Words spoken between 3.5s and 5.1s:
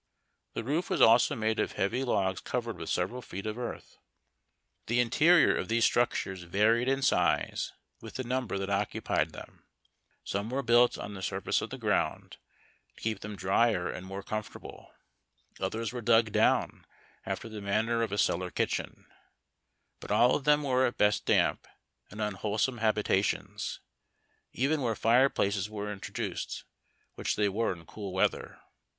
earth. The